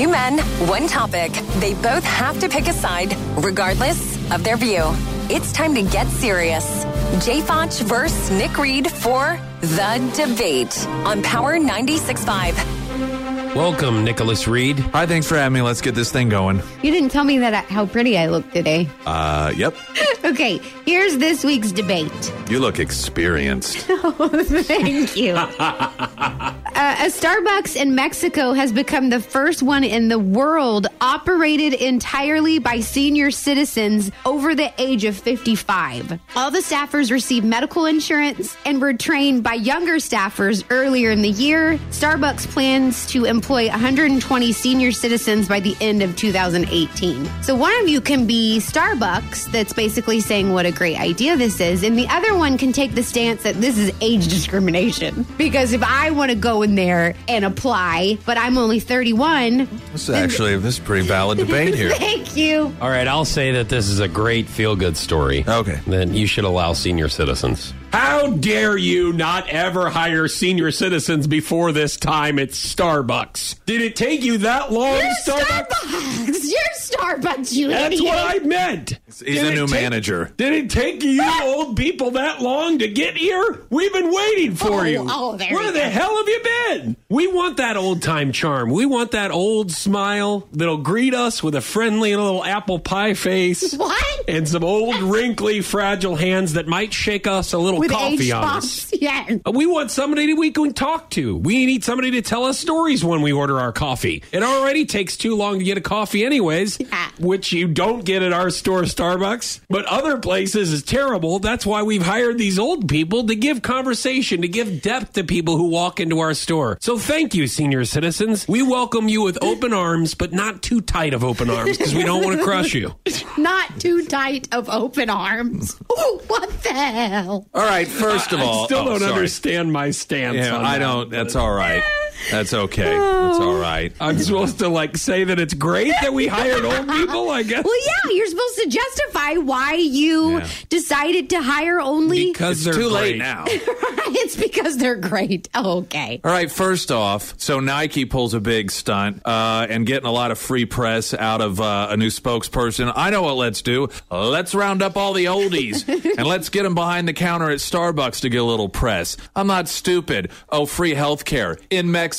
Two 0.00 0.08
men, 0.08 0.38
one 0.66 0.86
topic. 0.86 1.30
They 1.58 1.74
both 1.74 2.04
have 2.04 2.40
to 2.40 2.48
pick 2.48 2.68
a 2.68 2.72
side, 2.72 3.14
regardless 3.36 4.16
of 4.32 4.42
their 4.42 4.56
view. 4.56 4.82
It's 5.28 5.52
time 5.52 5.74
to 5.74 5.82
get 5.82 6.06
serious. 6.06 6.86
Jay 7.22 7.42
Foch 7.42 7.70
versus 7.80 8.30
Nick 8.30 8.56
Reed 8.56 8.90
for 8.90 9.38
The 9.60 10.12
Debate 10.16 10.86
on 11.04 11.22
Power 11.22 11.58
96.5. 11.58 13.54
Welcome, 13.54 14.02
Nicholas 14.02 14.48
Reed. 14.48 14.78
Hi, 14.78 15.04
thanks 15.04 15.26
for 15.26 15.36
having 15.36 15.52
me. 15.52 15.60
Let's 15.60 15.82
get 15.82 15.94
this 15.94 16.10
thing 16.10 16.30
going. 16.30 16.62
You 16.82 16.92
didn't 16.92 17.10
tell 17.10 17.24
me 17.24 17.36
that 17.40 17.52
uh, 17.52 17.60
how 17.70 17.84
pretty 17.84 18.16
I 18.16 18.28
look 18.28 18.50
today. 18.52 18.88
Uh, 19.04 19.52
yep. 19.54 19.76
Okay, 20.22 20.58
here's 20.86 21.16
this 21.16 21.44
week's 21.44 21.72
debate. 21.72 22.32
You 22.48 22.60
look 22.60 22.78
experienced. 22.78 23.86
oh, 23.90 24.30
Thank 24.44 25.16
you. 25.16 25.34
uh, 27.00 27.04
a 27.04 27.12
Starbucks 27.12 27.76
in 27.76 27.94
Mexico 27.94 28.52
has 28.52 28.72
become 28.72 29.08
the 29.08 29.20
first 29.20 29.62
one 29.62 29.84
in 29.84 30.08
the 30.08 30.18
world 30.18 30.86
operated 31.00 31.72
entirely 31.72 32.58
by 32.58 32.80
senior 32.80 33.30
citizens 33.30 34.10
over 34.26 34.54
the 34.54 34.70
age 34.76 35.04
of 35.04 35.16
55. 35.16 36.20
All 36.36 36.50
the 36.50 36.58
staffers 36.58 37.10
receive 37.10 37.42
medical 37.42 37.86
insurance 37.86 38.54
and 38.66 38.82
were 38.82 38.92
trained 38.92 39.42
by 39.42 39.54
younger 39.54 39.96
staffers 39.96 40.62
earlier 40.68 41.10
in 41.10 41.22
the 41.22 41.30
year. 41.30 41.78
Starbucks 41.90 42.46
plans 42.48 43.06
to 43.06 43.24
employ 43.24 43.68
120 43.68 44.52
senior 44.52 44.92
citizens 44.92 45.48
by 45.48 45.58
the 45.58 45.74
end 45.80 46.02
of 46.02 46.14
2018. 46.16 47.28
So 47.42 47.54
one 47.54 47.74
of 47.80 47.88
you 47.88 48.02
can 48.02 48.26
be 48.26 48.58
Starbucks, 48.58 49.50
that's 49.50 49.72
basically 49.72 50.20
saying 50.20 50.52
what 50.52 50.66
a 50.66 50.72
great 50.72 51.00
idea 51.00 51.36
this 51.36 51.60
is, 51.60 51.82
and 51.82 51.98
the 51.98 52.08
other 52.08 52.36
one 52.36 52.58
can 52.58 52.72
take 52.72 52.94
the 52.94 53.02
stance 53.02 53.42
that 53.44 53.54
this 53.54 53.78
is 53.78 53.90
age 54.02 54.28
discrimination. 54.28 55.26
Because 55.38 55.72
if 55.72 55.82
I 55.82 56.10
want 56.10 56.30
to 56.30 56.36
go 56.36 56.60
in 56.60 56.74
there 56.74 56.89
and 57.28 57.44
apply, 57.44 58.18
but 58.26 58.36
I'm 58.38 58.58
only 58.58 58.80
31, 58.80 59.68
This 59.92 60.08
is 60.08 60.10
actually 60.10 60.56
this 60.58 60.74
is 60.74 60.78
a 60.80 60.82
pretty 60.82 61.06
valid 61.06 61.38
debate 61.46 61.74
here. 61.74 61.90
thank 61.90 62.36
you. 62.36 62.74
All 62.80 62.88
right, 62.90 63.06
I'll 63.06 63.24
say 63.24 63.52
that 63.52 63.68
this 63.68 63.88
is 63.88 64.00
a 64.00 64.08
great 64.08 64.46
feel 64.48 64.76
good 64.76 64.96
story. 64.96 65.44
Okay. 65.46 65.80
Then 65.86 66.14
you 66.14 66.26
should 66.26 66.44
allow 66.44 66.72
senior 66.72 67.08
citizens. 67.08 67.72
How 67.92 68.28
dare 68.28 68.76
you 68.76 69.12
not 69.12 69.48
ever 69.48 69.90
hire 69.90 70.28
senior 70.28 70.70
citizens 70.70 71.26
before 71.26 71.72
this 71.72 71.96
time 71.96 72.38
at 72.38 72.50
Starbucks? 72.50 73.64
Did 73.66 73.82
it 73.82 73.96
take 73.96 74.22
you 74.22 74.38
that 74.38 74.70
long, 74.72 74.96
You're 74.96 75.10
Starbucks? 75.26 75.66
Starbucks. 75.66 76.50
You're 76.50 76.74
Starbucks, 76.78 77.52
you 77.52 77.68
That's 77.68 77.94
idiot. 77.96 78.04
what 78.04 78.18
I 78.18 78.38
meant. 78.46 78.99
He's 79.18 79.40
Did 79.40 79.52
a 79.52 79.54
new 79.54 79.66
take- 79.66 79.80
manager. 79.82 80.32
Did 80.36 80.52
it 80.52 80.70
take 80.70 81.02
you 81.02 81.22
old 81.42 81.76
people 81.76 82.12
that 82.12 82.40
long 82.40 82.78
to 82.78 82.88
get 82.88 83.16
here? 83.16 83.62
We've 83.70 83.92
been 83.92 84.12
waiting 84.14 84.54
for 84.54 84.80
Oh, 84.80 84.84
you. 84.84 85.06
oh, 85.08 85.36
there 85.36 85.52
Where 85.52 85.72
the 85.72 85.80
go. 85.80 85.88
hell 85.88 86.16
have 86.16 86.28
you 86.28 86.40
been? 86.44 86.96
We 87.10 87.26
want 87.26 87.56
that 87.56 87.76
old 87.76 88.02
time 88.02 88.30
charm. 88.30 88.70
We 88.70 88.86
want 88.86 89.10
that 89.10 89.32
old 89.32 89.72
smile 89.72 90.46
that'll 90.52 90.76
greet 90.78 91.12
us 91.12 91.42
with 91.42 91.56
a 91.56 91.60
friendly 91.60 92.14
little 92.14 92.44
apple 92.44 92.78
pie 92.78 93.14
face. 93.14 93.74
What? 93.80 94.04
And 94.28 94.46
some 94.48 94.62
old, 94.62 94.94
wrinkly, 94.96 95.60
fragile 95.60 96.14
hands 96.14 96.52
that 96.52 96.68
might 96.68 96.92
shake 96.92 97.26
us 97.26 97.52
a 97.52 97.58
little 97.58 97.80
With 97.80 97.90
coffee 97.90 98.30
on 98.30 98.44
us. 98.44 98.52
bumps. 98.90 99.02
Yeah. 99.02 99.38
Uh, 99.44 99.50
we 99.50 99.66
want 99.66 99.90
somebody 99.90 100.26
that 100.28 100.36
we 100.38 100.52
can 100.52 100.72
talk 100.72 101.10
to. 101.10 101.36
We 101.36 101.66
need 101.66 101.82
somebody 101.82 102.12
to 102.12 102.22
tell 102.22 102.44
us 102.44 102.58
stories 102.58 103.02
when 103.04 103.22
we 103.22 103.32
order 103.32 103.58
our 103.58 103.72
coffee. 103.72 104.22
It 104.30 104.42
already 104.44 104.84
takes 104.86 105.16
too 105.16 105.34
long 105.34 105.58
to 105.58 105.64
get 105.64 105.78
a 105.78 105.80
coffee, 105.80 106.24
anyways, 106.24 106.78
Yeah. 106.78 107.08
which 107.18 107.50
you 107.52 107.66
don't 107.66 108.04
get 108.04 108.22
at 108.22 108.32
our 108.32 108.50
store, 108.50 108.82
Starbucks. 108.82 109.60
But 109.68 109.86
other 109.86 110.18
places 110.18 110.72
is 110.72 110.82
terrible. 110.84 111.38
That's 111.40 111.66
why 111.66 111.82
we've 111.82 112.02
hired 112.04 112.38
these 112.38 112.58
old 112.58 112.88
people 112.88 113.26
to 113.26 113.34
give 113.34 113.62
conversation, 113.62 114.42
to 114.42 114.48
give 114.48 114.82
depth 114.82 115.14
to 115.14 115.24
people 115.24 115.56
who 115.56 115.64
walk 115.70 115.98
into 115.98 116.20
our 116.20 116.34
store. 116.34 116.78
So 116.80 116.98
thank 117.00 117.34
you, 117.34 117.46
senior 117.46 117.84
citizens. 117.84 118.46
We 118.46 118.62
welcome 118.62 119.08
you 119.08 119.22
with 119.22 119.42
open 119.42 119.72
arms, 119.72 120.14
but 120.14 120.32
not 120.32 120.62
too 120.62 120.80
tight 120.80 121.14
of 121.14 121.24
open 121.24 121.50
arms 121.50 121.76
because 121.76 121.94
we 121.94 122.04
don't 122.04 122.22
want 122.22 122.38
to 122.38 122.44
crush 122.44 122.74
you. 122.74 122.94
Not 123.38 123.80
too 123.80 124.04
tight 124.04 124.48
of 124.52 124.68
open 124.68 125.08
arms. 125.08 125.76
Ooh, 125.90 126.20
what 126.26 126.50
the 126.62 126.72
hell? 126.72 127.48
All 127.54 127.64
right, 127.64 127.88
first 127.88 128.32
of 128.32 128.40
all, 128.40 128.62
I 128.62 128.66
still 128.66 128.78
oh, 128.80 128.84
don't 128.84 129.00
sorry. 129.00 129.12
understand 129.12 129.72
my 129.72 129.90
stance. 129.90 130.36
Yeah, 130.36 130.56
on 130.56 130.64
I 130.64 130.78
that. 130.78 130.84
don't. 130.84 131.10
That's 131.10 131.36
all 131.36 131.52
right. 131.52 131.82
That's 132.30 132.52
okay. 132.52 132.82
That's 132.82 133.38
all 133.38 133.54
right. 133.58 133.92
I'm 134.00 134.18
supposed 134.18 134.58
to 134.60 134.68
like 134.68 134.96
say 134.96 135.24
that 135.24 135.38
it's 135.40 135.54
great 135.54 135.92
that 136.02 136.12
we 136.12 136.26
hired 136.26 136.64
old 136.64 136.88
people. 136.88 137.30
I 137.30 137.42
guess. 137.42 137.64
Well, 137.64 137.86
yeah, 137.86 138.10
you're 138.14 138.26
supposed 138.26 138.56
to 138.58 138.68
justify 138.68 139.34
why 139.34 139.74
you 139.74 140.38
Yeah. 140.38 140.48
decided 140.68 141.30
to 141.30 141.42
hire 141.42 141.80
only. 141.80 142.26
because 142.32 142.58
It's 142.58 142.64
they're 142.64 142.74
too 142.84 142.90
great. 142.90 143.12
late 143.12 143.18
now. 143.18 143.44
it's 143.48 144.36
because 144.36 144.76
they're 144.78 144.96
great. 144.96 145.48
Oh, 145.54 145.78
okay. 145.78 146.20
All 146.24 146.30
right, 146.30 146.50
first 146.50 146.90
off, 146.92 147.34
so 147.38 147.60
Nike 147.60 148.04
pulls 148.04 148.34
a 148.34 148.40
big 148.40 148.70
stunt 148.70 149.22
uh, 149.24 149.66
and 149.70 149.86
getting 149.86 150.06
a 150.06 150.12
lot 150.12 150.30
of 150.30 150.38
free 150.38 150.66
press 150.66 151.14
out 151.14 151.40
of 151.40 151.60
uh, 151.60 151.88
a 151.90 151.96
new 151.96 152.08
spokesperson. 152.08 152.92
I 152.94 153.10
know 153.10 153.22
what 153.22 153.36
let's 153.36 153.62
do. 153.62 153.88
Let's 154.10 154.54
round 154.54 154.82
up 154.82 154.96
all 154.96 155.12
the 155.14 155.26
oldies 155.26 155.88
and 156.18 156.26
let's 156.26 156.48
get 156.48 156.64
them 156.64 156.74
behind 156.74 157.08
the 157.08 157.12
counter 157.12 157.50
at 157.50 157.58
Starbucks 157.58 158.20
to 158.20 158.28
get 158.28 158.38
a 158.40 158.44
little 158.44 158.68
press. 158.68 159.16
I'm 159.34 159.46
not 159.46 159.68
stupid. 159.68 160.30
Oh, 160.48 160.66
free 160.66 160.94
health 160.94 161.24
care 161.24 161.56
in 161.70 161.90
Mexico. 161.90 162.09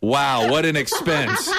Wow, 0.00 0.50
what 0.50 0.64
an 0.64 0.76
expense. 0.76 1.50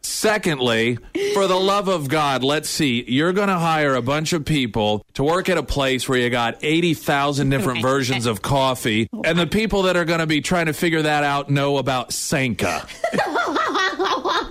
Secondly, 0.00 0.98
for 1.32 1.46
the 1.46 1.56
love 1.56 1.88
of 1.88 2.08
God, 2.08 2.44
let's 2.44 2.68
see. 2.68 3.04
You're 3.06 3.32
going 3.32 3.48
to 3.48 3.58
hire 3.58 3.94
a 3.94 4.02
bunch 4.02 4.32
of 4.32 4.44
people 4.44 5.04
to 5.14 5.24
work 5.24 5.48
at 5.48 5.56
a 5.56 5.62
place 5.62 6.08
where 6.08 6.18
you 6.18 6.28
got 6.30 6.56
80,000 6.62 7.48
different 7.50 7.82
versions 7.82 8.26
of 8.26 8.42
coffee, 8.42 9.08
and 9.24 9.38
the 9.38 9.46
people 9.46 9.82
that 9.82 9.96
are 9.96 10.04
going 10.04 10.20
to 10.20 10.26
be 10.26 10.40
trying 10.40 10.66
to 10.66 10.72
figure 10.74 11.02
that 11.02 11.24
out 11.24 11.50
know 11.50 11.78
about 11.78 12.12
Sanka. 12.12 12.86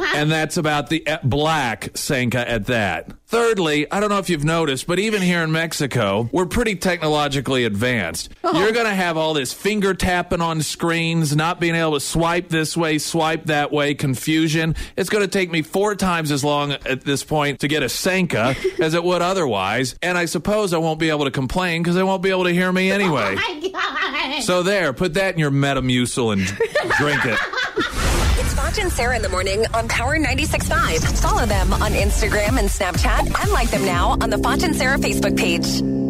and 0.15 0.31
that's 0.31 0.57
about 0.57 0.89
the 0.89 1.05
uh, 1.07 1.17
black 1.23 1.89
Sanka 1.95 2.49
at 2.49 2.65
that. 2.67 3.11
Thirdly, 3.27 3.91
I 3.91 3.99
don't 3.99 4.09
know 4.09 4.19
if 4.19 4.29
you've 4.29 4.43
noticed, 4.43 4.85
but 4.85 4.99
even 4.99 5.21
here 5.23 5.41
in 5.41 5.51
Mexico, 5.51 6.29
we're 6.31 6.45
pretty 6.45 6.75
technologically 6.75 7.65
advanced. 7.65 8.29
You're 8.43 8.71
going 8.71 8.85
to 8.85 8.93
have 8.93 9.17
all 9.17 9.33
this 9.33 9.51
finger 9.51 9.95
tapping 9.95 10.39
on 10.39 10.61
screens, 10.61 11.35
not 11.35 11.59
being 11.59 11.73
able 11.73 11.93
to 11.93 11.99
swipe 11.99 12.49
this 12.49 12.77
way, 12.77 12.99
swipe 12.99 13.45
that 13.45 13.71
way, 13.71 13.95
confusion. 13.95 14.75
It's 14.95 15.09
going 15.09 15.23
to 15.23 15.27
take 15.27 15.49
me 15.49 15.63
four 15.63 15.95
times 15.95 16.31
as 16.31 16.43
long 16.43 16.73
at 16.73 17.01
this 17.01 17.23
point 17.23 17.61
to 17.61 17.67
get 17.67 17.81
a 17.81 17.89
Sanka 17.89 18.55
as 18.79 18.93
it 18.93 19.03
would 19.03 19.23
otherwise. 19.23 19.95
And 20.03 20.15
I 20.15 20.25
suppose 20.25 20.71
I 20.71 20.77
won't 20.77 20.99
be 20.99 21.09
able 21.09 21.25
to 21.25 21.31
complain 21.31 21.81
because 21.81 21.95
they 21.95 22.03
won't 22.03 22.21
be 22.21 22.29
able 22.29 22.43
to 22.43 22.53
hear 22.53 22.71
me 22.71 22.91
anyway. 22.91 23.33
My 23.33 23.69
God. 23.73 24.43
So 24.43 24.61
there, 24.61 24.93
put 24.93 25.15
that 25.15 25.33
in 25.33 25.39
your 25.39 25.49
Metamucil 25.51 26.33
and 26.33 26.45
drink 26.97 27.25
it. 27.25 27.39
And 28.79 28.91
Sarah 28.91 29.15
in 29.15 29.21
the 29.21 29.29
morning 29.29 29.65
on 29.73 29.87
Power 29.87 30.17
96.5. 30.17 31.21
Follow 31.21 31.45
them 31.45 31.73
on 31.73 31.91
Instagram 31.91 32.57
and 32.57 32.67
Snapchat 32.67 33.41
and 33.43 33.51
like 33.51 33.69
them 33.69 33.85
now 33.85 34.17
on 34.19 34.29
the 34.29 34.37
Foch 34.39 34.63
and 34.63 34.75
Sarah 34.75 34.97
Facebook 34.97 35.37
page. 35.37 36.02